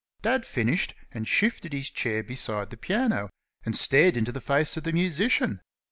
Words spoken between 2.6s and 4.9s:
the piano and stared into the face of